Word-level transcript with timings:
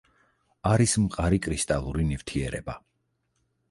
არის 0.69 0.95
მყარი 1.03 1.41
კრისტალური 1.45 2.09
ნივთიერება. 2.11 2.81